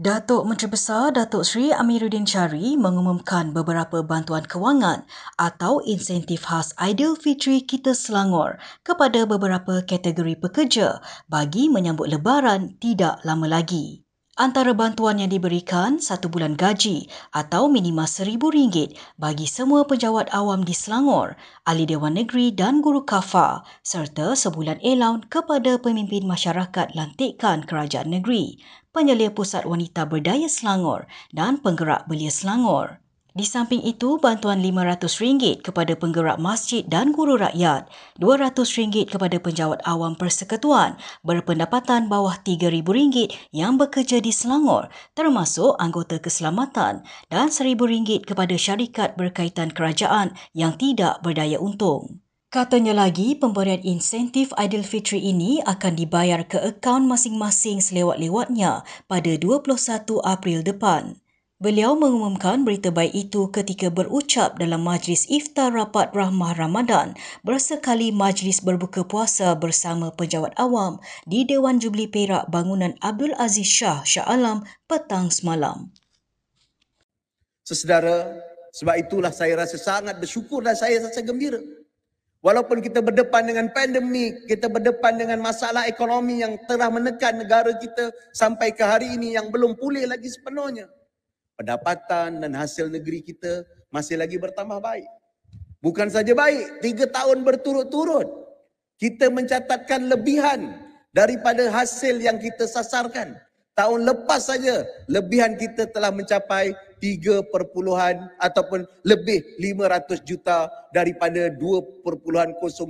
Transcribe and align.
Datuk 0.00 0.48
Menteri 0.48 0.72
Besar 0.72 1.12
Datuk 1.12 1.44
Seri 1.44 1.76
Amiruddin 1.76 2.24
Syari 2.24 2.72
mengumumkan 2.72 3.52
beberapa 3.52 4.00
bantuan 4.00 4.48
kewangan 4.48 5.04
atau 5.36 5.84
insentif 5.84 6.48
khas 6.48 6.72
Aidilfitri 6.80 7.60
kita 7.68 7.92
Selangor 7.92 8.56
kepada 8.80 9.28
beberapa 9.28 9.84
kategori 9.84 10.40
pekerja 10.40 11.04
bagi 11.28 11.68
menyambut 11.68 12.08
lebaran 12.08 12.80
tidak 12.80 13.20
lama 13.28 13.44
lagi. 13.44 14.00
Antara 14.40 14.72
bantuan 14.72 15.20
yang 15.20 15.28
diberikan 15.28 16.00
satu 16.00 16.32
bulan 16.32 16.56
gaji 16.56 17.12
atau 17.28 17.68
minima 17.68 18.08
RM1,000 18.08 18.96
bagi 19.20 19.44
semua 19.44 19.84
penjawat 19.84 20.32
awam 20.32 20.64
di 20.64 20.72
Selangor, 20.72 21.36
ahli 21.68 21.84
Dewan 21.84 22.16
Negeri 22.16 22.48
dan 22.48 22.80
guru 22.80 23.04
kafa 23.04 23.60
serta 23.84 24.32
sebulan 24.32 24.80
elaun 24.80 25.28
kepada 25.28 25.76
pemimpin 25.76 26.24
masyarakat 26.24 26.96
lantikan 26.96 27.68
kerajaan 27.68 28.16
negeri 28.16 28.56
penyelia 28.96 29.28
Pusat 29.28 29.68
Wanita 29.68 30.08
Berdaya 30.08 30.48
Selangor 30.48 31.04
dan 31.36 31.60
penggerak 31.60 32.08
belia 32.08 32.32
Selangor. 32.32 32.96
Di 33.30 33.46
samping 33.46 33.78
itu, 33.86 34.18
bantuan 34.18 34.58
RM500 34.58 35.62
kepada 35.62 35.94
penggerak 35.94 36.42
masjid 36.42 36.82
dan 36.82 37.14
guru 37.14 37.38
rakyat, 37.38 37.86
RM200 38.18 39.06
kepada 39.06 39.38
penjawat 39.38 39.78
awam 39.86 40.18
persekutuan 40.18 40.98
berpendapatan 41.22 42.10
bawah 42.10 42.34
RM3,000 42.42 43.30
yang 43.54 43.78
bekerja 43.78 44.18
di 44.18 44.34
Selangor 44.34 44.90
termasuk 45.14 45.78
anggota 45.78 46.18
keselamatan 46.18 47.06
dan 47.30 47.46
RM1,000 47.54 48.26
kepada 48.26 48.54
syarikat 48.58 49.14
berkaitan 49.14 49.70
kerajaan 49.70 50.34
yang 50.50 50.74
tidak 50.74 51.22
berdaya 51.22 51.62
untung. 51.62 52.18
Katanya 52.50 53.06
lagi, 53.06 53.38
pemberian 53.38 53.78
insentif 53.86 54.50
Aidilfitri 54.58 55.22
ini 55.22 55.62
akan 55.62 55.94
dibayar 55.94 56.42
ke 56.42 56.58
akaun 56.58 57.06
masing-masing 57.06 57.78
selewat-lewatnya 57.78 58.82
pada 59.06 59.32
21 59.38 59.70
April 60.26 60.66
depan. 60.66 61.14
Beliau 61.60 61.92
mengumumkan 61.92 62.64
berita 62.64 62.88
baik 62.88 63.12
itu 63.12 63.52
ketika 63.52 63.92
berucap 63.92 64.56
dalam 64.56 64.80
majlis 64.80 65.28
iftar 65.28 65.68
rapat 65.68 66.08
rahmah 66.16 66.56
Ramadan 66.56 67.12
bersekali 67.44 68.08
majlis 68.16 68.64
berbuka 68.64 69.04
puasa 69.04 69.52
bersama 69.52 70.08
penjawat 70.08 70.56
awam 70.56 71.04
di 71.28 71.44
Dewan 71.44 71.76
Jubli 71.76 72.08
Perak 72.08 72.48
Bangunan 72.48 72.96
Abdul 73.04 73.36
Aziz 73.36 73.68
Shah 73.68 74.00
Shah 74.08 74.24
Alam 74.24 74.64
petang 74.88 75.28
semalam. 75.28 75.92
Sesedara, 77.68 78.40
sebab 78.72 78.96
itulah 78.96 79.28
saya 79.28 79.60
rasa 79.60 79.76
sangat 79.76 80.16
bersyukur 80.16 80.64
dan 80.64 80.72
saya 80.72 80.96
rasa 80.96 81.20
gembira 81.20 81.60
Walaupun 82.40 82.80
kita 82.80 83.04
berdepan 83.04 83.44
dengan 83.44 83.68
pandemik, 83.68 84.48
kita 84.48 84.64
berdepan 84.72 85.20
dengan 85.20 85.44
masalah 85.44 85.84
ekonomi 85.84 86.40
yang 86.40 86.56
telah 86.64 86.88
menekan 86.88 87.36
negara 87.36 87.76
kita 87.76 88.16
sampai 88.32 88.72
ke 88.72 88.80
hari 88.80 89.12
ini 89.12 89.36
yang 89.36 89.52
belum 89.52 89.76
pulih 89.76 90.08
lagi 90.08 90.32
sepenuhnya. 90.32 90.88
Pendapatan 91.60 92.40
dan 92.40 92.56
hasil 92.56 92.88
negeri 92.88 93.20
kita 93.20 93.68
masih 93.92 94.16
lagi 94.16 94.40
bertambah 94.40 94.80
baik. 94.80 95.04
Bukan 95.84 96.08
saja 96.08 96.32
baik, 96.32 96.80
tiga 96.80 97.04
tahun 97.04 97.44
berturut-turut 97.44 98.24
kita 98.96 99.28
mencatatkan 99.28 100.08
lebihan 100.08 100.72
daripada 101.12 101.68
hasil 101.68 102.16
yang 102.16 102.40
kita 102.40 102.64
sasarkan. 102.64 103.36
Tahun 103.76 104.00
lepas 104.08 104.48
saja 104.48 104.88
lebihan 105.04 105.52
kita 105.52 105.84
telah 105.92 106.08
mencapai 106.08 106.72
3 106.96 107.52
perpuluhan 107.52 108.28
ataupun 108.40 108.88
lebih 109.04 109.44
500 109.60 110.20
juta 110.24 110.64
daripada 110.96 111.52
2.0 111.52 112.04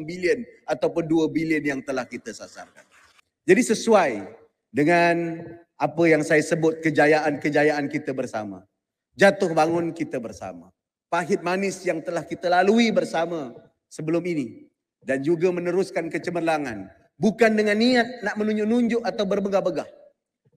bilion 0.06 0.46
ataupun 0.70 1.02
2 1.10 1.26
bilion 1.34 1.62
yang 1.62 1.82
telah 1.82 2.06
kita 2.06 2.30
sasarkan. 2.30 2.86
Jadi 3.42 3.62
sesuai 3.66 4.30
dengan 4.70 5.42
apa 5.80 6.02
yang 6.04 6.20
saya 6.20 6.44
sebut 6.44 6.84
kejayaan-kejayaan 6.84 7.88
kita 7.88 8.12
bersama. 8.12 8.68
Jatuh 9.16 9.48
bangun 9.56 9.96
kita 9.96 10.20
bersama. 10.20 10.68
Pahit 11.08 11.40
manis 11.40 11.80
yang 11.82 12.04
telah 12.04 12.22
kita 12.22 12.52
lalui 12.52 12.92
bersama 12.92 13.56
sebelum 13.88 14.20
ini. 14.28 14.68
Dan 15.00 15.24
juga 15.24 15.48
meneruskan 15.48 16.12
kecemerlangan. 16.12 16.92
Bukan 17.16 17.56
dengan 17.56 17.80
niat 17.80 18.20
nak 18.20 18.36
menunjuk-nunjuk 18.36 19.00
atau 19.00 19.24
berbegah-begah. 19.24 19.88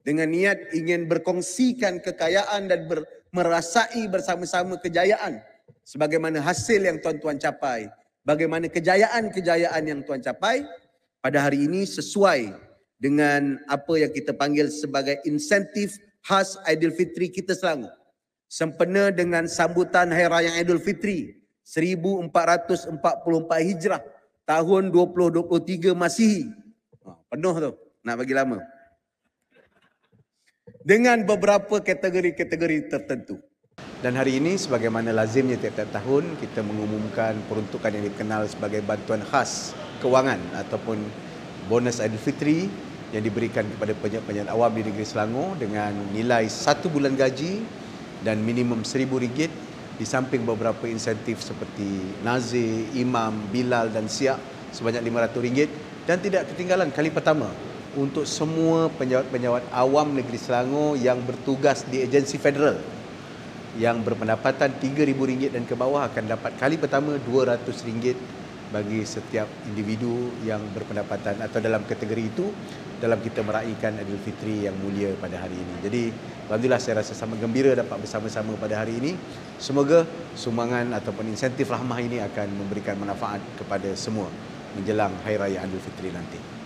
Dengan 0.03 0.27
niat 0.27 0.75
ingin 0.75 1.07
berkongsikan 1.07 2.03
kekayaan 2.03 2.67
dan 2.67 2.91
ber, 2.91 3.07
merasai 3.31 4.03
bersama-sama 4.11 4.75
kejayaan 4.83 5.39
sebagaimana 5.87 6.43
hasil 6.43 6.83
yang 6.83 6.99
tuan-tuan 6.99 7.39
capai 7.39 7.87
bagaimana 8.23 8.71
kejayaan-kejayaan 8.71 9.83
yang 9.83 9.99
tuan 10.03 10.23
capai 10.23 10.63
pada 11.19 11.43
hari 11.43 11.67
ini 11.67 11.83
sesuai 11.87 12.55
dengan 13.03 13.59
apa 13.67 13.99
yang 13.99 14.15
kita 14.15 14.31
panggil 14.31 14.71
sebagai 14.71 15.19
insentif 15.27 15.99
khas 16.23 16.55
Aidilfitri 16.63 17.27
kita 17.27 17.51
Selangor. 17.51 17.91
Sempena 18.47 19.11
dengan 19.11 19.43
sambutan 19.43 20.07
Hari 20.07 20.31
Raya 20.31 20.51
Aidilfitri 20.55 21.43
1444 21.67 22.95
Hijrah 23.59 23.99
tahun 24.47 24.87
2023 24.95 25.91
Masihi. 25.91 26.47
Ha, 27.03 27.19
penuh 27.27 27.55
tu 27.59 27.71
nak 28.07 28.15
bagi 28.23 28.31
lama. 28.31 28.63
Dengan 30.79 31.27
beberapa 31.27 31.83
kategori-kategori 31.83 32.87
tertentu. 32.87 33.35
Dan 33.99 34.15
hari 34.15 34.39
ini 34.39 34.55
sebagaimana 34.55 35.11
lazimnya 35.11 35.59
tiap-tiap 35.59 35.91
tahun 35.91 36.39
kita 36.39 36.63
mengumumkan 36.63 37.35
peruntukan 37.51 37.99
yang 37.99 38.05
dikenal 38.07 38.47
sebagai 38.47 38.79
bantuan 38.83 39.23
khas 39.27 39.75
kewangan 39.99 40.39
ataupun 40.55 40.99
bonus 41.71 42.03
Aidilfitri 42.03 42.67
yang 43.13 43.21
diberikan 43.21 43.61
kepada 43.69 43.93
penyiap-penyiap 43.93 44.49
awam 44.49 44.73
di 44.73 44.89
negeri 44.89 45.05
Selangor 45.05 45.53
dengan 45.61 45.93
nilai 46.09 46.49
satu 46.49 46.89
bulan 46.89 47.13
gaji 47.13 47.61
dan 48.25 48.41
minimum 48.41 48.81
seribu 48.81 49.21
ringgit 49.21 49.53
di 49.93 50.05
samping 50.09 50.41
beberapa 50.41 50.89
insentif 50.89 51.45
seperti 51.45 52.17
nazir, 52.25 52.89
imam, 52.97 53.37
bilal 53.53 53.93
dan 53.93 54.09
siap 54.09 54.41
sebanyak 54.73 55.05
lima 55.05 55.29
ratus 55.29 55.39
ringgit 55.45 55.69
dan 56.09 56.17
tidak 56.17 56.49
ketinggalan 56.49 56.89
kali 56.89 57.13
pertama 57.13 57.53
untuk 57.93 58.25
semua 58.25 58.89
penjawat-penjawat 58.97 59.69
awam 59.69 60.17
negeri 60.17 60.41
Selangor 60.41 60.97
yang 60.97 61.21
bertugas 61.21 61.85
di 61.85 62.01
agensi 62.01 62.41
federal 62.41 62.81
yang 63.77 64.01
berpendapatan 64.01 64.73
RM3,000 64.81 65.53
dan 65.53 65.63
ke 65.65 65.77
bawah 65.77 66.05
akan 66.09 66.29
dapat 66.29 66.57
kali 66.57 66.81
pertama 66.81 67.17
RM200 67.21 68.17
bagi 68.73 69.05
setiap 69.05 69.45
individu 69.69 70.33
yang 70.41 70.61
berpendapatan 70.73 71.37
atau 71.45 71.61
dalam 71.61 71.85
kategori 71.85 72.23
itu 72.25 72.49
dalam 73.03 73.19
kita 73.19 73.43
meraihkan 73.43 73.99
Aidilfitri 73.99 74.63
yang 74.63 74.79
mulia 74.79 75.11
pada 75.19 75.35
hari 75.35 75.59
ini. 75.59 75.75
Jadi 75.83 76.03
alhamdulillah 76.47 76.79
saya 76.79 77.03
rasa 77.03 77.11
sangat 77.11 77.43
gembira 77.43 77.75
dapat 77.75 77.99
bersama-sama 77.99 78.55
pada 78.55 78.79
hari 78.79 78.95
ini. 78.95 79.11
Semoga 79.59 80.07
sumbangan 80.39 80.95
ataupun 80.95 81.27
insentif 81.27 81.67
rahmah 81.67 81.99
ini 81.99 82.23
akan 82.23 82.47
memberikan 82.55 82.95
manfaat 82.95 83.43
kepada 83.59 83.91
semua 83.99 84.31
menjelang 84.79 85.11
Hari 85.27 85.35
Raya 85.35 85.67
Aidilfitri 85.67 86.15
nanti. 86.15 86.62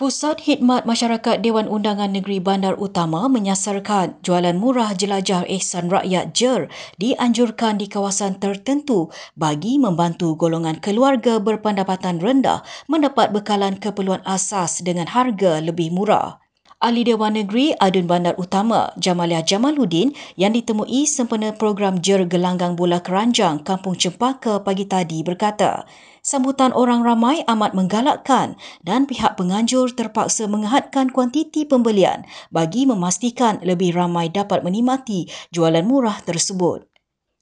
Pusat 0.00 0.40
Khidmat 0.40 0.88
Masyarakat 0.88 1.44
Dewan 1.44 1.68
Undangan 1.68 2.08
Negeri 2.08 2.40
Bandar 2.40 2.72
Utama 2.80 3.28
menyasarkan 3.28 4.16
jualan 4.24 4.56
murah 4.56 4.96
jelajah 4.96 5.44
ihsan 5.60 5.92
rakyat 5.92 6.32
JER 6.32 6.72
dianjurkan 6.96 7.76
di 7.76 7.84
kawasan 7.84 8.40
tertentu 8.40 9.12
bagi 9.36 9.76
membantu 9.76 10.40
golongan 10.40 10.80
keluarga 10.80 11.36
berpendapatan 11.36 12.16
rendah 12.16 12.64
mendapat 12.88 13.28
bekalan 13.28 13.76
keperluan 13.76 14.24
asas 14.24 14.80
dengan 14.80 15.04
harga 15.04 15.60
lebih 15.60 15.92
murah. 15.92 16.40
Ahli 16.80 17.04
Dewan 17.04 17.36
Negeri 17.36 17.76
Adun 17.76 18.08
Bandar 18.08 18.32
Utama 18.40 18.88
Jamalia 18.96 19.44
Jamaluddin 19.44 20.16
yang 20.40 20.56
ditemui 20.56 21.04
sempena 21.04 21.52
program 21.52 22.00
JER 22.00 22.24
Gelanggang 22.24 22.72
Bola 22.72 23.04
Keranjang 23.04 23.60
Kampung 23.60 24.00
Cempaka 24.00 24.64
pagi 24.64 24.88
tadi 24.88 25.20
berkata, 25.20 25.84
sambutan 26.24 26.72
orang 26.72 27.04
ramai 27.04 27.44
amat 27.44 27.76
menggalakkan 27.76 28.56
dan 28.80 29.04
pihak 29.04 29.36
penganjur 29.36 29.92
terpaksa 29.92 30.48
mengehadkan 30.48 31.12
kuantiti 31.12 31.68
pembelian 31.68 32.24
bagi 32.48 32.88
memastikan 32.88 33.60
lebih 33.60 33.92
ramai 33.92 34.32
dapat 34.32 34.64
menikmati 34.64 35.28
jualan 35.52 35.84
murah 35.84 36.16
tersebut. 36.24 36.89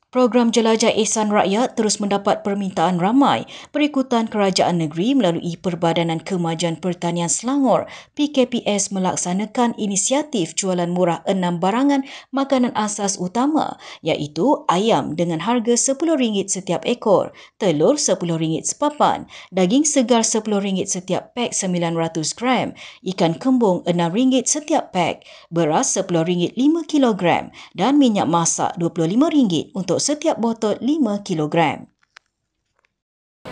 Program 0.08 0.48
Jelajah 0.48 0.96
Ihsan 1.04 1.28
Rakyat 1.28 1.76
terus 1.76 2.00
mendapat 2.00 2.40
permintaan 2.40 2.96
ramai. 2.96 3.44
Berikutan 3.76 4.24
kerajaan 4.24 4.80
negeri 4.80 5.12
melalui 5.12 5.60
Perbadanan 5.60 6.24
Kemajuan 6.24 6.80
Pertanian 6.80 7.28
Selangor 7.28 7.84
PKPS 8.16 8.88
melaksanakan 8.88 9.76
inisiatif 9.76 10.56
jualan 10.56 10.88
murah 10.88 11.20
enam 11.28 11.60
barangan 11.60 12.08
makanan 12.32 12.72
asas 12.72 13.20
utama 13.20 13.76
iaitu 14.00 14.64
ayam 14.72 15.12
dengan 15.12 15.44
harga 15.44 15.76
RM10 15.76 16.56
setiap 16.56 16.88
ekor, 16.88 17.28
telur 17.60 18.00
RM10 18.00 18.64
sepapan, 18.64 19.28
daging 19.52 19.84
segar 19.84 20.24
RM10 20.24 20.88
setiap 20.88 21.36
pack 21.36 21.52
900 21.52 22.16
gram, 22.32 22.72
ikan 23.12 23.36
kembung 23.36 23.84
RM6 23.84 24.56
setiap 24.56 24.88
pack, 24.88 25.28
beras 25.52 25.92
RM10 26.00 26.56
5 26.56 26.88
kilogram 26.88 27.52
dan 27.76 28.00
minyak 28.00 28.24
masak 28.24 28.72
RM25 28.80 29.76
untuk 29.76 29.97
untuk 29.98 30.14
setiap 30.14 30.38
botol 30.38 30.78
5 30.78 31.26
kilogram. 31.26 31.90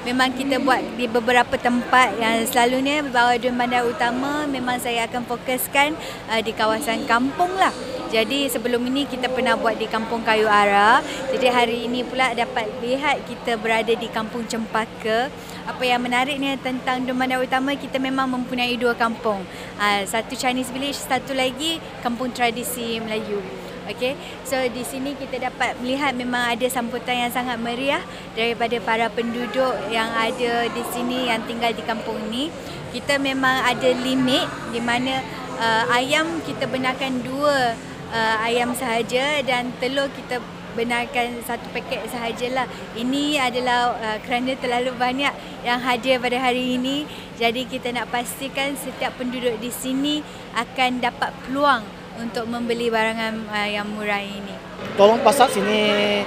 Memang 0.06 0.30
kita 0.30 0.62
buat 0.62 0.78
di 0.94 1.10
beberapa 1.10 1.58
tempat 1.58 2.14
yang 2.22 2.46
selalunya 2.46 3.02
bawah 3.02 3.34
bandar 3.50 3.82
utama 3.82 4.46
memang 4.46 4.78
saya 4.78 5.10
akan 5.10 5.26
fokuskan 5.26 5.98
uh, 6.30 6.38
di 6.38 6.54
kawasan 6.54 7.02
kampung 7.10 7.50
lah 7.58 7.74
Jadi 8.06 8.46
sebelum 8.46 8.86
ini 8.86 9.02
kita 9.10 9.26
pernah 9.26 9.58
buat 9.58 9.74
di 9.74 9.90
Kampung 9.90 10.22
Kayu 10.22 10.46
Ara. 10.46 11.02
Jadi 11.34 11.50
hari 11.50 11.90
ini 11.90 12.06
pula 12.06 12.30
dapat 12.38 12.70
lihat 12.78 13.26
kita 13.26 13.58
berada 13.58 13.90
di 13.90 14.06
Kampung 14.06 14.46
Cempaka. 14.46 15.26
Apa 15.66 15.82
yang 15.82 16.06
menariknya 16.06 16.54
tentang 16.62 17.02
Demanda 17.02 17.42
Utama 17.42 17.74
kita 17.74 17.98
memang 17.98 18.30
mempunyai 18.30 18.78
dua 18.78 18.94
kampung. 18.94 19.42
Uh, 19.74 20.06
satu 20.06 20.38
Chinese 20.38 20.70
Village, 20.70 21.02
satu 21.02 21.34
lagi 21.34 21.82
Kampung 22.06 22.30
Tradisi 22.30 23.02
Melayu. 23.02 23.65
Okay, 23.86 24.18
so 24.42 24.58
di 24.58 24.82
sini 24.82 25.14
kita 25.14 25.38
dapat 25.38 25.78
melihat 25.78 26.10
memang 26.10 26.58
ada 26.58 26.66
sambutan 26.66 27.22
yang 27.22 27.30
sangat 27.30 27.54
meriah 27.54 28.02
daripada 28.34 28.82
para 28.82 29.06
penduduk 29.06 29.78
yang 29.94 30.10
ada 30.10 30.66
di 30.66 30.82
sini 30.90 31.30
yang 31.30 31.46
tinggal 31.46 31.70
di 31.70 31.86
kampung 31.86 32.18
ini. 32.30 32.50
Kita 32.90 33.22
memang 33.22 33.62
ada 33.62 33.86
limit 34.02 34.42
di 34.74 34.82
mana 34.82 35.22
uh, 35.62 35.84
ayam 35.94 36.42
kita 36.42 36.66
benarkan 36.66 37.22
dua 37.22 37.78
uh, 38.10 38.36
ayam 38.42 38.74
sahaja 38.74 39.38
dan 39.46 39.70
telur 39.78 40.10
kita 40.18 40.42
benarkan 40.74 41.38
satu 41.46 41.70
paket 41.70 42.10
sahajalah. 42.10 42.66
Ini 42.98 43.38
adalah 43.38 43.94
uh, 44.02 44.18
kerana 44.26 44.58
terlalu 44.58 44.98
banyak 44.98 45.30
yang 45.62 45.78
hadir 45.78 46.18
pada 46.18 46.42
hari 46.42 46.74
ini. 46.74 47.06
Jadi 47.38 47.70
kita 47.70 47.94
nak 47.94 48.10
pastikan 48.10 48.74
setiap 48.74 49.14
penduduk 49.14 49.62
di 49.62 49.70
sini 49.70 50.26
akan 50.58 50.98
dapat 50.98 51.30
peluang 51.46 52.05
untuk 52.18 52.44
membeli 52.46 52.88
barangan 52.88 53.44
uh, 53.46 53.68
yang 53.68 53.86
murah 53.86 54.18
ini. 54.18 54.54
Tolong 54.94 55.20
pasar 55.20 55.48
sini 55.48 56.22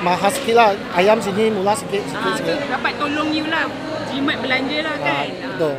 mahal 0.00 0.30
sikit 0.30 0.54
lah. 0.54 0.68
Ayam 0.92 1.18
sini 1.18 1.50
murah 1.50 1.74
sikit. 1.74 2.02
sikit, 2.02 2.18
Ah, 2.24 2.36
sikit. 2.36 2.56
dapat 2.68 2.92
tolong 2.96 3.30
you 3.30 3.46
lah. 3.46 3.66
Jimat 4.08 4.38
belanja 4.38 4.78
lah 4.80 4.96
kan. 4.96 5.14
Ah, 5.16 5.24
betul. 5.48 5.74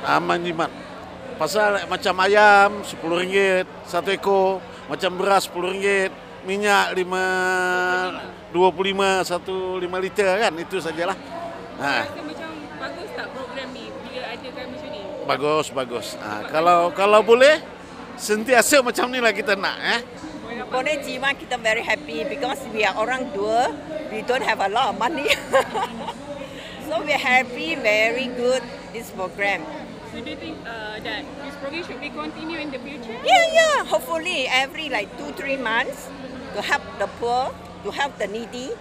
Aman 0.00 0.38
jimat. 0.40 0.70
Pasal 1.34 1.86
macam 1.86 2.14
ayam 2.18 2.68
RM10, 2.82 3.66
satu 3.84 4.10
ekor. 4.10 4.58
Macam 4.86 5.14
beras 5.14 5.46
RM10, 5.46 6.10
minyak 6.42 6.96
lima 6.96 7.24
dua 8.48 8.72
puluh 8.72 8.90
lima 8.90 9.20
satu 9.22 9.76
lima 9.76 9.98
liter 9.98 10.26
kan. 10.38 10.52
Itu 10.54 10.78
sajalah. 10.78 11.14
Ha, 11.78 12.02
Rasa 12.02 12.18
macam 12.18 12.50
bagus 12.74 13.08
tak 13.12 13.26
program 13.30 13.68
ni 13.70 13.86
bila 14.02 14.26
adakan 14.28 14.64
macam 14.66 14.88
ni? 14.90 15.00
bagus, 15.24 15.66
bagus. 15.70 16.06
Ha, 16.18 16.42
kalau 16.48 16.90
kalau 16.90 17.20
boleh, 17.22 17.62
sentiasa 18.18 18.82
macam 18.82 19.08
ni 19.08 19.22
lah 19.22 19.32
kita 19.32 19.54
nak. 19.54 19.78
Eh. 19.78 20.00
Boleh 20.68 21.00
jiwa 21.00 21.32
kita 21.32 21.56
very 21.56 21.80
happy 21.80 22.26
because 22.26 22.60
we 22.74 22.84
are 22.84 22.92
orang 22.98 23.30
dua, 23.32 23.72
we 24.12 24.20
don't 24.26 24.44
have 24.44 24.60
a 24.60 24.68
lot 24.68 24.92
of 24.92 24.96
money. 25.00 25.30
so 26.90 27.00
we 27.00 27.14
are 27.14 27.22
happy, 27.22 27.78
very 27.78 28.28
good 28.36 28.60
this 28.92 29.08
program. 29.14 29.64
So 30.12 30.20
do 30.20 30.28
you 30.28 30.40
think 30.40 30.56
uh, 30.66 30.98
that 31.00 31.22
this 31.46 31.54
program 31.62 31.82
should 31.86 32.00
be 32.02 32.10
continue 32.10 32.58
in 32.58 32.74
the 32.74 32.80
future? 32.82 33.16
Yeah, 33.24 33.46
yeah. 33.54 33.76
Hopefully 33.86 34.50
every 34.50 34.90
like 34.90 35.08
two, 35.16 35.30
three 35.38 35.56
months 35.56 36.10
to 36.56 36.60
help 36.60 36.82
the 36.98 37.08
poor, 37.22 37.54
to 37.84 37.88
help 37.94 38.18
the 38.18 38.26
needy. 38.26 38.74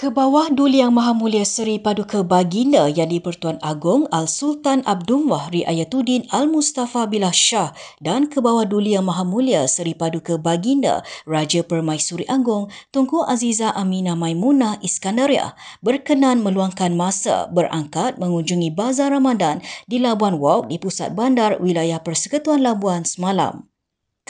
Ke 0.00 0.08
bawah 0.08 0.48
Duli 0.48 0.80
Yang 0.80 0.96
Maha 0.96 1.12
Mulia 1.12 1.44
Seri 1.44 1.76
Paduka 1.76 2.24
Baginda 2.24 2.88
yang 2.88 3.12
di-Pertuan 3.12 3.60
Agong 3.60 4.08
Al-Sultan 4.08 4.80
Abdul 4.88 5.28
Wahri 5.28 5.60
Ayatuddin 5.68 6.24
Al-Mustafa 6.32 7.04
Billah 7.04 7.36
Shah 7.36 7.76
dan 8.00 8.24
ke 8.32 8.40
bawah 8.40 8.64
Duli 8.64 8.96
Yang 8.96 9.12
Maha 9.12 9.28
Mulia 9.28 9.68
Seri 9.68 9.92
Paduka 9.92 10.40
Baginda 10.40 11.04
Raja 11.28 11.60
Permaisuri 11.60 12.24
Agong 12.32 12.72
Tunku 12.88 13.28
Aziza 13.28 13.76
Aminah 13.76 14.16
Maimunah 14.16 14.80
Iskandaria 14.80 15.52
berkenan 15.84 16.40
meluangkan 16.40 16.96
masa 16.96 17.52
berangkat 17.52 18.16
mengunjungi 18.16 18.72
Bazar 18.72 19.12
Ramadan 19.12 19.60
di 19.84 20.00
Labuan 20.00 20.40
Walk 20.40 20.72
di 20.72 20.80
pusat 20.80 21.12
bandar 21.12 21.60
wilayah 21.60 22.00
Persekutuan 22.00 22.64
Labuan 22.64 23.04
semalam. 23.04 23.68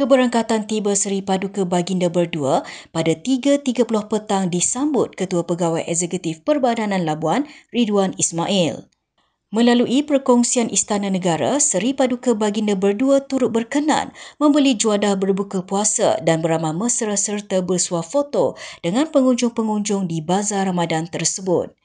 Keberangkatan 0.00 0.64
tiba 0.64 0.97
Seri 0.97 1.20
Paduka 1.20 1.69
Baginda 1.69 2.08
berdua 2.08 2.64
pada 2.88 3.12
3.30 3.12 3.85
petang 3.85 4.49
disambut 4.49 5.12
Ketua 5.12 5.44
Pegawai 5.44 5.85
Eksekutif 5.85 6.41
Perbadanan 6.41 7.05
Labuan, 7.05 7.44
Ridwan 7.69 8.17
Ismail. 8.17 8.88
Melalui 9.52 10.00
perkongsian 10.00 10.73
Istana 10.73 11.12
Negara, 11.12 11.61
Seri 11.61 11.93
Paduka 11.93 12.32
Baginda 12.32 12.73
berdua 12.73 13.20
turut 13.20 13.52
berkenan 13.52 14.17
membeli 14.41 14.73
juadah 14.73 15.20
berbuka 15.20 15.69
puasa 15.69 16.17
dan 16.25 16.41
beramah 16.41 16.73
mesra 16.73 17.12
serta 17.20 17.61
bersuah 17.61 18.00
foto 18.00 18.56
dengan 18.81 19.05
pengunjung-pengunjung 19.05 20.08
di 20.08 20.25
Bazar 20.25 20.64
Ramadan 20.64 21.12
tersebut. 21.12 21.76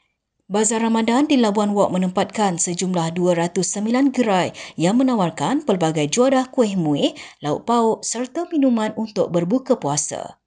Bazar 0.45 0.85
Ramadan 0.85 1.25
di 1.25 1.41
Labuan 1.41 1.73
Walk 1.73 1.89
menempatkan 1.89 2.61
sejumlah 2.61 3.17
209 3.17 4.13
gerai 4.13 4.53
yang 4.77 5.01
menawarkan 5.01 5.65
pelbagai 5.65 6.05
juadah 6.05 6.53
kuih 6.53 6.77
muih, 6.77 7.17
lauk 7.41 7.65
pauk 7.65 8.05
serta 8.05 8.45
minuman 8.53 8.93
untuk 8.93 9.33
berbuka 9.33 9.81
puasa. 9.81 10.37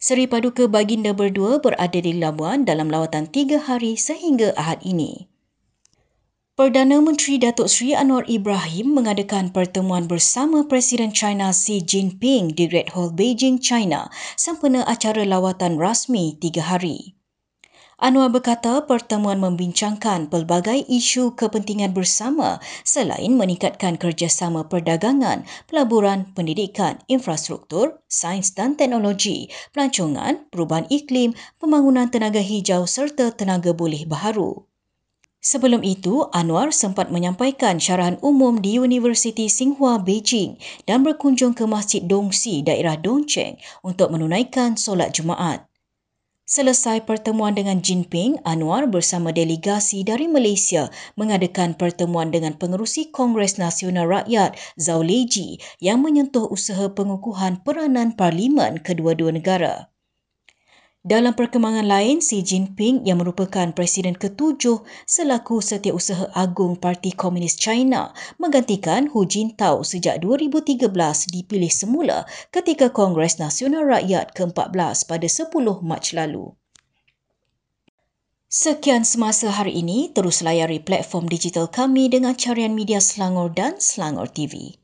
Seri 0.00 0.24
Paduka 0.24 0.64
Baginda 0.64 1.12
berdua 1.12 1.60
berada 1.60 2.00
di 2.00 2.16
Labuan 2.16 2.64
dalam 2.64 2.88
lawatan 2.88 3.28
tiga 3.28 3.60
hari 3.60 4.00
sehingga 4.00 4.56
Ahad 4.56 4.80
ini. 4.80 5.28
Perdana 6.56 7.04
Menteri 7.04 7.36
Datuk 7.36 7.68
Seri 7.68 7.92
Anwar 7.92 8.24
Ibrahim 8.24 8.96
mengadakan 8.96 9.52
pertemuan 9.52 10.08
bersama 10.08 10.64
Presiden 10.64 11.12
China 11.12 11.52
Xi 11.52 11.84
Jinping 11.84 12.56
di 12.56 12.64
Great 12.64 12.96
Hall 12.96 13.12
Beijing, 13.12 13.60
China 13.60 14.08
sempena 14.40 14.88
acara 14.88 15.20
lawatan 15.28 15.76
rasmi 15.76 16.32
tiga 16.40 16.64
hari. 16.64 17.12
Anwar 17.94 18.26
berkata 18.26 18.82
pertemuan 18.90 19.38
membincangkan 19.38 20.26
pelbagai 20.26 20.82
isu 20.90 21.38
kepentingan 21.38 21.94
bersama 21.94 22.58
selain 22.82 23.38
meningkatkan 23.38 23.94
kerjasama 23.94 24.66
perdagangan, 24.66 25.46
pelaburan, 25.70 26.26
pendidikan, 26.34 26.98
infrastruktur, 27.06 28.02
sains 28.10 28.50
dan 28.50 28.74
teknologi, 28.74 29.46
pelancongan, 29.70 30.50
perubahan 30.50 30.90
iklim, 30.90 31.38
pembangunan 31.62 32.10
tenaga 32.10 32.42
hijau 32.42 32.82
serta 32.82 33.30
tenaga 33.30 33.70
boleh 33.70 34.02
baharu. 34.10 34.66
Sebelum 35.44 35.84
itu, 35.84 36.24
Anwar 36.32 36.72
sempat 36.72 37.12
menyampaikan 37.12 37.76
syarahan 37.76 38.16
umum 38.24 38.58
di 38.58 38.80
Universiti 38.80 39.46
Tsinghua 39.46 40.00
Beijing 40.00 40.56
dan 40.88 41.04
berkunjung 41.04 41.52
ke 41.52 41.68
Masjid 41.68 42.00
Dongxi 42.00 42.64
daerah 42.64 42.96
Dongcheng 42.96 43.60
untuk 43.84 44.08
menunaikan 44.08 44.80
solat 44.80 45.12
Jumaat. 45.12 45.68
Selesai 46.44 47.08
pertemuan 47.08 47.56
dengan 47.56 47.80
Jinping, 47.80 48.36
Anwar 48.44 48.84
bersama 48.84 49.32
delegasi 49.32 50.04
dari 50.04 50.28
Malaysia 50.28 50.92
mengadakan 51.16 51.72
pertemuan 51.72 52.28
dengan 52.28 52.52
pengerusi 52.60 53.08
Kongres 53.08 53.56
Nasional 53.56 54.04
Rakyat 54.04 54.52
Zhao 54.76 55.00
Leji 55.00 55.56
yang 55.80 56.04
menyentuh 56.04 56.44
usaha 56.52 56.92
pengukuhan 56.92 57.64
peranan 57.64 58.12
parlimen 58.12 58.76
kedua-dua 58.76 59.32
negara. 59.32 59.93
Dalam 61.04 61.36
perkembangan 61.36 61.84
lain, 61.84 62.24
Xi 62.24 62.40
Jinping 62.40 63.04
yang 63.04 63.20
merupakan 63.20 63.68
Presiden 63.76 64.16
ketujuh 64.16 64.88
selaku 65.04 65.60
Setiausaha 65.60 66.32
Agung 66.32 66.80
Parti 66.80 67.12
Komunis 67.12 67.60
China 67.60 68.16
menggantikan 68.40 69.12
Hu 69.12 69.28
Jintao 69.28 69.84
sejak 69.84 70.24
2013 70.24 70.88
dipilih 71.28 71.68
semula 71.68 72.24
ketika 72.48 72.88
Kongres 72.88 73.36
Nasional 73.36 73.84
Rakyat 73.84 74.32
ke-14 74.32 75.04
pada 75.04 75.28
10 75.28 75.52
Mac 75.84 76.08
lalu. 76.16 76.56
Sekian 78.48 79.04
semasa 79.04 79.52
hari 79.52 79.84
ini, 79.84 80.08
terus 80.08 80.40
layari 80.40 80.80
platform 80.80 81.28
digital 81.28 81.68
kami 81.68 82.08
dengan 82.08 82.32
carian 82.32 82.72
media 82.72 83.04
Selangor 83.04 83.52
dan 83.52 83.76
Selangor 83.76 84.32
TV. 84.32 84.80